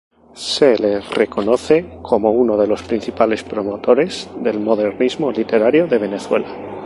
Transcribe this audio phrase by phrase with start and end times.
[0.33, 6.47] Se le reconoce como uno de los principales promotores del modernismo literario de Venezuela.